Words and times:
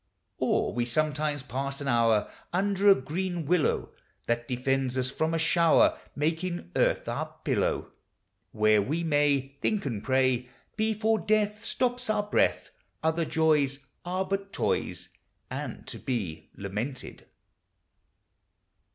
Or 0.39 0.73
we 0.73 0.83
sometimes 0.85 1.43
pass 1.43 1.79
an 1.79 1.87
hour 1.87 2.27
Under 2.51 2.89
a 2.89 2.95
green 2.95 3.45
willow, 3.45 3.91
That 4.25 4.47
defends 4.47 4.97
us 4.97 5.11
from 5.11 5.31
a 5.31 5.37
shower, 5.37 5.95
Making 6.15 6.71
earth 6.75 7.07
our 7.07 7.35
pillow; 7.43 7.91
Where 8.51 8.81
we 8.81 9.03
may 9.03 9.59
Think 9.61 9.85
and 9.85 10.03
pray, 10.03 10.49
Before 10.75 11.19
death 11.19 11.63
Stops 11.63 12.09
our 12.09 12.23
breath; 12.23 12.71
Other 13.03 13.25
joys 13.25 13.85
Are 14.03 14.25
but 14.25 14.51
toys, 14.51 15.09
And 15.51 15.85
to 15.85 15.99
be 15.99 16.49
lamented. 16.55 17.27